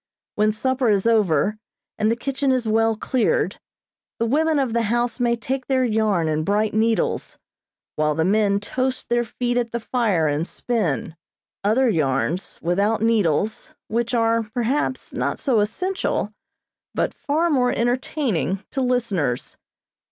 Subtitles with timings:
[0.33, 1.59] When supper is over,
[1.99, 3.59] and the kitchen is well cleared,
[4.17, 7.37] the women of the house may take their yarn and bright needles,
[7.97, 11.15] while the men toast their feet at the fire and spin
[11.63, 16.33] other yarns, without needles, which are, perhaps, not so essential,
[16.95, 19.55] but far more entertaining to listeners.